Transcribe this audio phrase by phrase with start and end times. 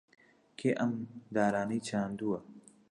[0.59, 0.93] کێ ئەم
[1.35, 2.39] دارانەی چاندووە؟